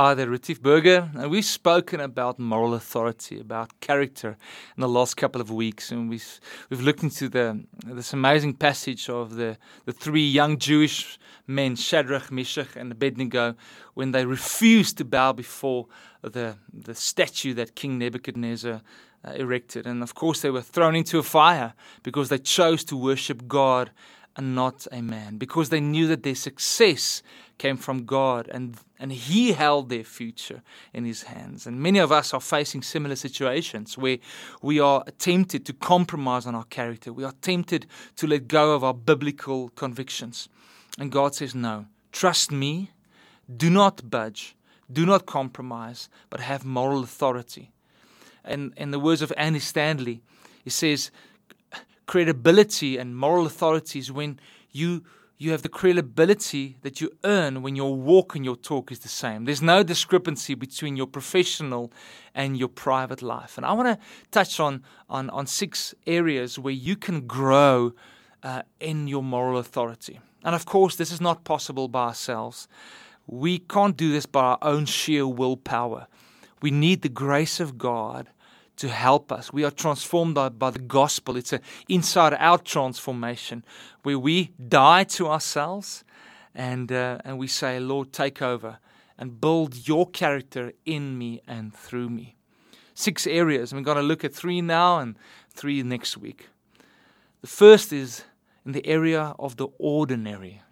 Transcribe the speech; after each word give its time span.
Hi 0.00 0.14
there, 0.14 0.30
Retief 0.30 0.62
Burger. 0.62 1.10
And 1.16 1.28
we've 1.28 1.44
spoken 1.44 1.98
about 1.98 2.38
moral 2.38 2.74
authority, 2.74 3.40
about 3.40 3.80
character 3.80 4.36
in 4.76 4.80
the 4.80 4.88
last 4.88 5.16
couple 5.16 5.40
of 5.40 5.50
weeks. 5.50 5.90
And 5.90 6.08
we've, 6.08 6.38
we've 6.70 6.82
looked 6.82 7.02
into 7.02 7.28
the, 7.28 7.64
this 7.84 8.12
amazing 8.12 8.54
passage 8.54 9.10
of 9.10 9.34
the, 9.34 9.58
the 9.86 9.92
three 9.92 10.24
young 10.24 10.56
Jewish 10.56 11.18
men, 11.48 11.74
Shadrach, 11.74 12.30
Meshach, 12.30 12.76
and 12.76 12.92
Abednego, 12.92 13.56
when 13.94 14.12
they 14.12 14.24
refused 14.24 14.98
to 14.98 15.04
bow 15.04 15.32
before 15.32 15.88
the, 16.22 16.54
the 16.72 16.94
statue 16.94 17.52
that 17.54 17.74
King 17.74 17.98
Nebuchadnezzar 17.98 18.82
uh, 19.24 19.30
erected. 19.32 19.84
And 19.84 20.04
of 20.04 20.14
course, 20.14 20.42
they 20.42 20.50
were 20.50 20.62
thrown 20.62 20.94
into 20.94 21.18
a 21.18 21.24
fire 21.24 21.74
because 22.04 22.28
they 22.28 22.38
chose 22.38 22.84
to 22.84 22.96
worship 22.96 23.48
God 23.48 23.90
and 24.36 24.54
not 24.54 24.86
a 24.92 25.02
man, 25.02 25.36
because 25.36 25.70
they 25.70 25.80
knew 25.80 26.06
that 26.06 26.22
their 26.22 26.34
success 26.34 27.22
came 27.58 27.76
from 27.76 28.04
God 28.04 28.48
and, 28.48 28.76
and 28.98 29.12
He 29.12 29.52
held 29.52 29.88
their 29.88 30.04
future 30.04 30.62
in 30.94 31.04
His 31.04 31.24
hands. 31.24 31.66
And 31.66 31.80
many 31.80 31.98
of 31.98 32.12
us 32.12 32.32
are 32.32 32.40
facing 32.40 32.82
similar 32.82 33.16
situations 33.16 33.98
where 33.98 34.18
we 34.62 34.78
are 34.78 35.04
tempted 35.18 35.66
to 35.66 35.72
compromise 35.72 36.46
on 36.46 36.54
our 36.54 36.64
character. 36.64 37.12
We 37.12 37.24
are 37.24 37.34
tempted 37.42 37.86
to 38.16 38.26
let 38.26 38.48
go 38.48 38.74
of 38.74 38.84
our 38.84 38.94
biblical 38.94 39.70
convictions. 39.70 40.48
And 40.98 41.12
God 41.12 41.34
says, 41.34 41.54
No, 41.54 41.86
trust 42.12 42.52
me, 42.52 42.92
do 43.54 43.70
not 43.70 44.08
budge, 44.08 44.56
do 44.90 45.04
not 45.04 45.26
compromise, 45.26 46.08
but 46.30 46.40
have 46.40 46.64
moral 46.64 47.02
authority. 47.02 47.72
And 48.44 48.72
in 48.76 48.92
the 48.92 48.98
words 48.98 49.20
of 49.20 49.32
Andy 49.36 49.58
Stanley, 49.58 50.22
he 50.64 50.70
says, 50.70 51.10
credibility 52.08 52.98
and 52.98 53.14
moral 53.14 53.46
authority 53.46 54.00
is 54.00 54.10
when 54.10 54.40
you 54.72 55.04
you 55.40 55.52
have 55.52 55.62
the 55.62 55.68
credibility 55.68 56.78
that 56.82 57.00
you 57.00 57.12
earn 57.22 57.62
when 57.62 57.76
your 57.76 57.94
walk 57.94 58.34
and 58.34 58.44
your 58.44 58.56
talk 58.56 58.90
is 58.90 58.98
the 58.98 59.08
same. 59.08 59.44
There's 59.44 59.62
no 59.62 59.84
discrepancy 59.84 60.54
between 60.54 60.96
your 60.96 61.06
professional 61.06 61.92
and 62.34 62.56
your 62.56 62.66
private 62.66 63.22
life. 63.22 63.56
And 63.56 63.64
I 63.64 63.72
want 63.72 63.86
to 63.86 64.04
touch 64.32 64.58
on, 64.58 64.82
on, 65.08 65.30
on 65.30 65.46
six 65.46 65.94
areas 66.08 66.58
where 66.58 66.74
you 66.74 66.96
can 66.96 67.24
grow 67.28 67.92
uh, 68.42 68.62
in 68.80 69.06
your 69.06 69.22
moral 69.22 69.58
authority. 69.58 70.18
And 70.42 70.56
of 70.56 70.66
course, 70.66 70.96
this 70.96 71.12
is 71.12 71.20
not 71.20 71.44
possible 71.44 71.86
by 71.86 72.06
ourselves. 72.08 72.66
We 73.28 73.60
can't 73.60 73.96
do 73.96 74.10
this 74.10 74.26
by 74.26 74.42
our 74.42 74.58
own 74.62 74.86
sheer 74.86 75.24
willpower. 75.24 76.08
We 76.60 76.72
need 76.72 77.02
the 77.02 77.08
grace 77.08 77.60
of 77.60 77.78
God 77.78 78.30
to 78.78 78.88
help 78.88 79.30
us. 79.30 79.52
We 79.52 79.64
are 79.64 79.70
transformed 79.70 80.34
by, 80.34 80.48
by 80.48 80.70
the 80.70 80.78
gospel. 80.78 81.36
It's 81.36 81.52
an 81.52 81.60
inside 81.88 82.34
out 82.38 82.64
transformation 82.64 83.64
where 84.02 84.18
we 84.18 84.52
die 84.68 85.04
to 85.04 85.28
ourselves 85.28 86.04
and, 86.54 86.90
uh, 86.90 87.18
and 87.24 87.38
we 87.38 87.48
say, 87.48 87.78
Lord, 87.80 88.12
take 88.12 88.40
over 88.40 88.78
and 89.18 89.40
build 89.40 89.88
your 89.88 90.08
character 90.08 90.72
in 90.84 91.18
me 91.18 91.40
and 91.46 91.74
through 91.74 92.08
me. 92.08 92.36
Six 92.94 93.26
areas. 93.26 93.74
We're 93.74 93.80
going 93.82 93.96
to 93.96 94.02
look 94.02 94.24
at 94.24 94.34
three 94.34 94.60
now 94.60 94.98
and 94.98 95.16
three 95.50 95.82
next 95.82 96.16
week. 96.16 96.48
The 97.40 97.48
first 97.48 97.92
is 97.92 98.24
in 98.64 98.72
the 98.72 98.86
area 98.86 99.34
of 99.38 99.56
the 99.56 99.68
ordinary. 99.78 100.62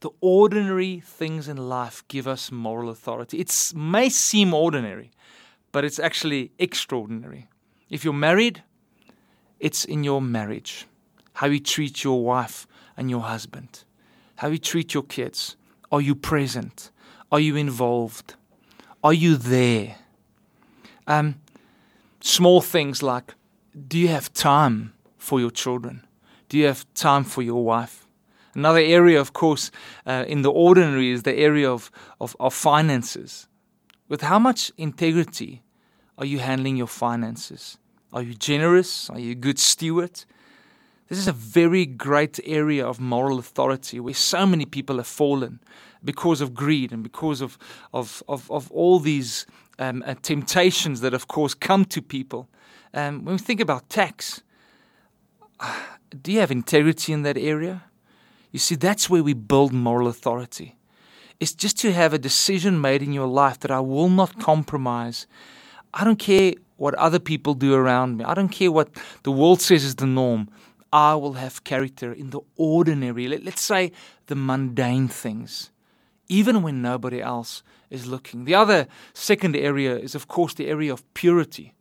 The 0.00 0.10
ordinary 0.20 1.00
things 1.00 1.48
in 1.48 1.56
life 1.56 2.04
give 2.08 2.28
us 2.28 2.52
moral 2.52 2.90
authority. 2.90 3.38
It 3.38 3.72
may 3.74 4.08
seem 4.08 4.52
ordinary, 4.52 5.10
but 5.76 5.84
it's 5.84 5.98
actually 5.98 6.52
extraordinary. 6.58 7.48
If 7.90 8.02
you're 8.02 8.14
married, 8.14 8.62
it's 9.60 9.84
in 9.84 10.04
your 10.04 10.22
marriage. 10.22 10.86
How 11.34 11.48
you 11.48 11.60
treat 11.60 12.02
your 12.02 12.24
wife 12.24 12.66
and 12.96 13.10
your 13.10 13.20
husband. 13.20 13.84
How 14.36 14.48
you 14.48 14.56
treat 14.56 14.94
your 14.94 15.02
kids. 15.02 15.54
Are 15.92 16.00
you 16.00 16.14
present? 16.14 16.90
Are 17.30 17.40
you 17.40 17.56
involved? 17.56 18.36
Are 19.04 19.12
you 19.12 19.36
there? 19.36 19.96
Um, 21.06 21.42
small 22.22 22.62
things 22.62 23.02
like 23.02 23.34
do 23.86 23.98
you 23.98 24.08
have 24.08 24.32
time 24.32 24.94
for 25.18 25.40
your 25.40 25.50
children? 25.50 26.06
Do 26.48 26.56
you 26.56 26.68
have 26.68 26.86
time 26.94 27.22
for 27.24 27.42
your 27.42 27.62
wife? 27.62 28.08
Another 28.54 28.80
area, 28.80 29.20
of 29.20 29.34
course, 29.34 29.70
uh, 30.06 30.24
in 30.26 30.40
the 30.40 30.50
ordinary 30.50 31.10
is 31.10 31.24
the 31.24 31.36
area 31.36 31.70
of, 31.70 31.90
of, 32.18 32.34
of 32.40 32.54
finances. 32.54 33.46
With 34.08 34.22
how 34.22 34.38
much 34.38 34.72
integrity 34.78 35.60
are 36.18 36.26
you 36.26 36.38
handling 36.38 36.76
your 36.76 36.86
finances? 36.86 37.78
Are 38.12 38.22
you 38.22 38.34
generous? 38.34 39.10
Are 39.10 39.18
you 39.18 39.32
a 39.32 39.34
good 39.34 39.58
steward? 39.58 40.24
This 41.08 41.18
is 41.18 41.28
a 41.28 41.32
very 41.32 41.86
great 41.86 42.40
area 42.44 42.84
of 42.86 42.98
moral 42.98 43.38
authority 43.38 44.00
where 44.00 44.14
so 44.14 44.46
many 44.46 44.64
people 44.64 44.96
have 44.96 45.06
fallen 45.06 45.60
because 46.02 46.40
of 46.40 46.54
greed 46.54 46.92
and 46.92 47.02
because 47.02 47.40
of, 47.40 47.58
of, 47.92 48.22
of, 48.28 48.50
of 48.50 48.70
all 48.72 48.98
these 48.98 49.46
um, 49.78 50.02
uh, 50.06 50.14
temptations 50.22 51.00
that, 51.00 51.14
of 51.14 51.28
course, 51.28 51.54
come 51.54 51.84
to 51.84 52.02
people. 52.02 52.48
Um, 52.94 53.24
when 53.24 53.34
we 53.34 53.38
think 53.38 53.60
about 53.60 53.88
tax, 53.88 54.42
do 56.22 56.32
you 56.32 56.40
have 56.40 56.50
integrity 56.50 57.12
in 57.12 57.22
that 57.22 57.36
area? 57.36 57.84
You 58.50 58.58
see, 58.58 58.74
that's 58.74 59.10
where 59.10 59.22
we 59.22 59.34
build 59.34 59.72
moral 59.72 60.08
authority. 60.08 60.76
It's 61.38 61.52
just 61.52 61.78
to 61.80 61.92
have 61.92 62.14
a 62.14 62.18
decision 62.18 62.80
made 62.80 63.02
in 63.02 63.12
your 63.12 63.26
life 63.26 63.60
that 63.60 63.70
I 63.70 63.80
will 63.80 64.08
not 64.08 64.40
compromise 64.40 65.26
I 65.94 66.04
don't 66.04 66.18
care 66.18 66.54
what 66.76 66.94
other 66.94 67.18
people 67.18 67.54
do 67.54 67.74
around 67.74 68.18
me. 68.18 68.24
I 68.24 68.34
don't 68.34 68.48
care 68.48 68.70
what 68.70 68.90
the 69.22 69.32
world 69.32 69.60
says 69.60 69.84
is 69.84 69.96
the 69.96 70.06
norm. 70.06 70.48
I 70.92 71.14
will 71.14 71.34
have 71.34 71.64
character 71.64 72.12
in 72.12 72.30
the 72.30 72.40
ordinary, 72.56 73.28
let, 73.28 73.46
us 73.46 73.60
say 73.60 73.92
the 74.26 74.34
mundane 74.34 75.08
things, 75.08 75.70
even 76.28 76.62
when 76.62 76.80
nobody 76.80 77.20
else 77.20 77.62
is 77.90 78.06
looking. 78.06 78.44
The 78.44 78.54
other 78.54 78.86
second 79.12 79.56
area 79.56 79.96
is, 79.96 80.14
of 80.14 80.28
course, 80.28 80.54
the 80.54 80.68
area 80.68 80.92
of 80.92 81.02
purity, 81.14 81.74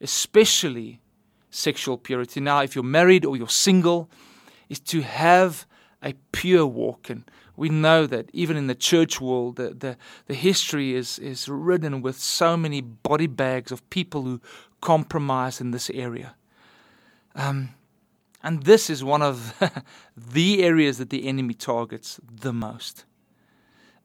especially 0.00 1.00
sexual 1.50 1.98
purity. 1.98 2.40
Now, 2.40 2.60
if 2.60 2.74
you're 2.74 2.84
married 2.84 3.24
or 3.24 3.36
you're 3.36 3.48
single, 3.48 4.10
is 4.68 4.80
to 4.80 5.02
have 5.02 5.66
a 6.02 6.14
pure 6.32 6.66
walk. 6.66 7.10
And 7.10 7.24
we 7.56 7.68
know 7.68 8.06
that 8.06 8.30
even 8.32 8.56
in 8.56 8.66
the 8.66 8.74
church 8.74 9.20
world, 9.20 9.56
the, 9.56 9.70
the, 9.70 9.96
the 10.26 10.34
history 10.34 10.94
is, 10.94 11.18
is 11.18 11.48
ridden 11.48 12.02
with 12.02 12.18
so 12.18 12.56
many 12.56 12.80
body 12.80 13.26
bags 13.26 13.70
of 13.70 13.88
people 13.90 14.22
who 14.22 14.40
compromise 14.80 15.60
in 15.60 15.70
this 15.70 15.90
area. 15.90 16.34
Um, 17.34 17.70
and 18.42 18.64
this 18.64 18.90
is 18.90 19.04
one 19.04 19.22
of 19.22 19.54
the 20.16 20.62
areas 20.62 20.98
that 20.98 21.10
the 21.10 21.26
enemy 21.28 21.54
targets 21.54 22.20
the 22.24 22.52
most. 22.52 23.04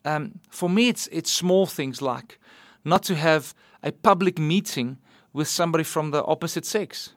Um, 0.05 0.39
for 0.49 0.69
me, 0.69 0.89
it's, 0.89 1.07
it's 1.11 1.31
small 1.31 1.65
things 1.65 2.01
like 2.01 2.39
not 2.85 3.03
to 3.03 3.15
have 3.15 3.53
a 3.83 3.91
public 3.91 4.39
meeting 4.39 4.97
with 5.33 5.47
somebody 5.47 5.83
from 5.83 6.11
the 6.11 6.23
opposite 6.23 6.65
sex. 6.65 7.13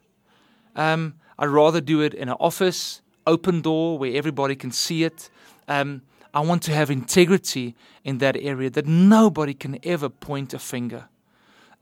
Um, 0.74 1.14
I'd 1.38 1.46
rather 1.46 1.80
do 1.80 2.00
it 2.00 2.14
in 2.14 2.28
an 2.28 2.36
office, 2.40 3.00
open 3.26 3.60
door 3.60 3.98
where 3.98 4.14
everybody 4.14 4.56
can 4.56 4.72
see 4.72 5.04
it. 5.04 5.30
Um, 5.68 6.02
I 6.32 6.40
want 6.40 6.62
to 6.64 6.72
have 6.72 6.90
integrity 6.90 7.74
in 8.04 8.18
that 8.18 8.36
area 8.36 8.70
that 8.70 8.86
nobody 8.86 9.54
can 9.54 9.78
ever 9.82 10.08
point 10.08 10.54
a 10.54 10.58
finger. 10.58 11.08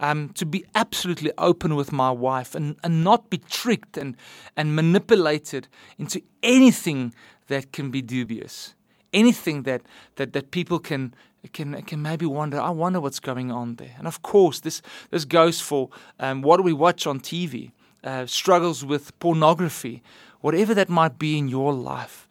Um, 0.01 0.29
to 0.35 0.47
be 0.47 0.65
absolutely 0.77 1.33
open 1.39 1.75
with 1.75 1.91
my 1.91 2.13
wife 2.13 2.55
and, 2.55 2.77
and 2.85 3.03
not 3.03 3.31
be 3.31 3.39
tricked 3.39 3.97
and, 3.97 4.17
and 4.57 4.77
manipulated 4.77 5.67
into 5.99 6.23
anything 6.41 7.13
that 7.49 7.73
can 7.73 7.91
be 7.91 8.01
dubious. 8.01 8.77
Anything 9.13 9.65
that, 9.65 9.83
that, 10.15 10.35
that 10.35 10.53
people 10.53 10.79
can, 10.79 11.15
can, 11.53 11.83
can 11.83 12.01
maybe 12.01 12.27
wonder, 12.27 12.61
I 12.61 12.71
wonder 12.71 13.01
what's 13.01 13.19
going 13.19 13.51
on 13.51 13.75
there. 13.75 13.97
And 13.99 14.07
of 14.07 14.23
course, 14.23 14.61
this, 14.61 14.83
this 15.11 15.25
goes 15.25 15.61
for 15.61 15.89
um, 16.21 16.43
what 16.43 16.63
we 16.63 16.73
watch 16.73 17.05
on 17.05 17.19
TV, 17.19 17.73
uh, 18.05 18.27
struggles 18.27 18.85
with 18.85 19.19
pornography, 19.19 20.01
whatever 20.43 20.75
that 20.75 20.89
might 20.89 21.19
be 21.19 21.37
in 21.37 21.49
your 21.49 21.73
life 21.73 22.28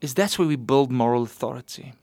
is 0.00 0.14
that's 0.14 0.38
where 0.38 0.48
we 0.48 0.56
build 0.56 0.90
moral 0.90 1.22
authority. 1.22 1.94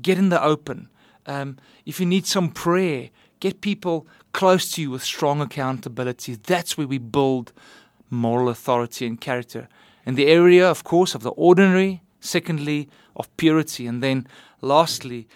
Get 0.00 0.18
in 0.18 0.28
the 0.28 0.42
open. 0.42 0.88
Um, 1.26 1.56
if 1.86 2.00
you 2.00 2.06
need 2.06 2.26
some 2.26 2.50
prayer, 2.50 3.10
get 3.40 3.60
people 3.60 4.06
close 4.32 4.70
to 4.72 4.82
you 4.82 4.90
with 4.90 5.02
strong 5.02 5.40
accountability. 5.40 6.34
That's 6.34 6.76
where 6.76 6.86
we 6.86 6.98
build 6.98 7.52
moral 8.10 8.48
authority 8.48 9.06
and 9.06 9.20
character. 9.20 9.68
In 10.04 10.16
the 10.16 10.26
area, 10.26 10.68
of 10.68 10.84
course, 10.84 11.14
of 11.14 11.22
the 11.22 11.30
ordinary, 11.30 12.02
secondly, 12.20 12.88
of 13.16 13.34
purity, 13.36 13.86
and 13.86 14.02
then 14.02 14.26
lastly, 14.60 15.28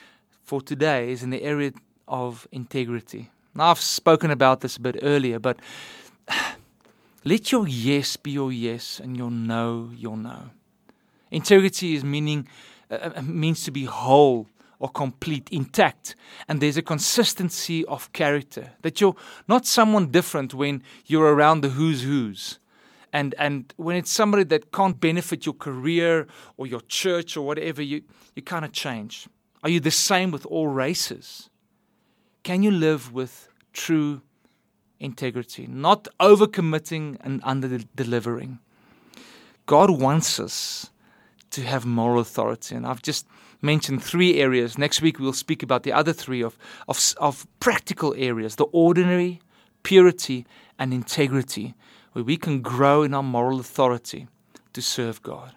for 0.42 0.60
today, 0.60 1.10
is 1.10 1.22
in 1.22 1.30
the 1.30 1.42
area 1.42 1.72
of 2.06 2.46
integrity. 2.50 3.30
Now, 3.54 3.70
I've 3.70 3.80
spoken 3.80 4.30
about 4.30 4.60
this 4.60 4.76
a 4.76 4.80
bit 4.80 4.98
earlier, 5.02 5.38
but 5.38 5.58
let 7.24 7.52
your 7.52 7.66
yes 7.68 8.16
be 8.16 8.32
your 8.32 8.52
yes 8.52 9.00
and 9.00 9.16
your 9.16 9.30
no 9.30 9.90
your 9.94 10.16
no. 10.16 10.50
Integrity 11.30 11.94
is 11.94 12.04
meaning 12.04 12.48
uh, 12.90 13.10
uh, 13.16 13.22
means 13.22 13.64
to 13.64 13.70
be 13.70 13.84
whole 13.84 14.46
or 14.80 14.88
complete, 14.88 15.48
intact, 15.50 16.14
and 16.46 16.60
there's 16.60 16.76
a 16.76 16.82
consistency 16.82 17.84
of 17.86 18.12
character 18.12 18.70
that 18.82 19.00
you're 19.00 19.16
not 19.48 19.66
someone 19.66 20.06
different 20.06 20.54
when 20.54 20.82
you're 21.06 21.34
around 21.34 21.62
the 21.62 21.70
who's 21.70 22.02
who's. 22.02 22.60
And, 23.12 23.34
and 23.38 23.74
when 23.76 23.96
it's 23.96 24.12
somebody 24.12 24.44
that 24.44 24.70
can't 24.70 25.00
benefit 25.00 25.46
your 25.46 25.54
career 25.54 26.28
or 26.56 26.68
your 26.68 26.82
church 26.82 27.36
or 27.36 27.44
whatever, 27.44 27.82
you, 27.82 28.02
you 28.36 28.42
kind 28.42 28.64
of 28.64 28.70
change. 28.70 29.26
Are 29.64 29.70
you 29.70 29.80
the 29.80 29.90
same 29.90 30.30
with 30.30 30.46
all 30.46 30.68
races? 30.68 31.50
can 32.48 32.62
you 32.62 32.70
live 32.70 33.12
with 33.12 33.50
true 33.74 34.22
integrity, 35.00 35.66
not 35.66 36.08
overcommitting 36.18 37.18
and 37.20 37.42
under 37.44 37.78
delivering? 37.94 38.58
God 39.66 39.90
wants 39.90 40.40
us 40.40 40.88
to 41.50 41.62
have 41.62 41.86
moral 41.86 42.20
authority, 42.20 42.74
and 42.74 42.86
I've 42.86 43.02
just 43.02 43.26
mentioned 43.62 44.02
three 44.02 44.40
areas. 44.40 44.78
Next 44.78 45.02
week 45.02 45.18
we'll 45.18 45.32
speak 45.32 45.62
about 45.62 45.82
the 45.82 45.92
other 45.92 46.12
three 46.12 46.42
of, 46.42 46.56
of, 46.86 47.14
of 47.18 47.46
practical 47.60 48.14
areas 48.16 48.56
the 48.56 48.64
ordinary, 48.64 49.40
purity, 49.82 50.46
and 50.78 50.92
integrity, 50.92 51.74
where 52.12 52.24
we 52.24 52.36
can 52.36 52.60
grow 52.60 53.02
in 53.02 53.14
our 53.14 53.22
moral 53.22 53.60
authority 53.60 54.28
to 54.72 54.82
serve 54.82 55.22
God. 55.22 55.52